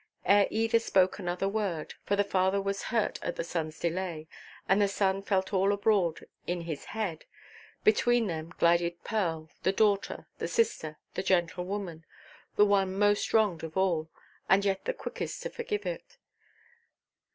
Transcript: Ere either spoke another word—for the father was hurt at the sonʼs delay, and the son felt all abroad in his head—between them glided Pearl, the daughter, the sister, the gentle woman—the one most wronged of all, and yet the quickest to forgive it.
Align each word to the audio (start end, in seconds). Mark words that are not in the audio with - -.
Ere 0.25 0.47
either 0.49 0.79
spoke 0.79 1.19
another 1.19 1.47
word—for 1.47 2.15
the 2.15 2.23
father 2.23 2.59
was 2.59 2.85
hurt 2.85 3.19
at 3.21 3.35
the 3.35 3.43
sonʼs 3.43 3.79
delay, 3.81 4.27
and 4.67 4.81
the 4.81 4.87
son 4.87 5.21
felt 5.21 5.53
all 5.53 5.71
abroad 5.71 6.25
in 6.47 6.61
his 6.61 6.85
head—between 6.85 8.25
them 8.25 8.51
glided 8.57 9.03
Pearl, 9.03 9.51
the 9.61 9.71
daughter, 9.71 10.25
the 10.39 10.47
sister, 10.47 10.97
the 11.13 11.21
gentle 11.21 11.65
woman—the 11.65 12.65
one 12.65 12.97
most 12.97 13.31
wronged 13.31 13.63
of 13.63 13.77
all, 13.77 14.09
and 14.49 14.65
yet 14.65 14.85
the 14.85 14.93
quickest 14.95 15.43
to 15.43 15.51
forgive 15.51 15.85
it. 15.85 16.17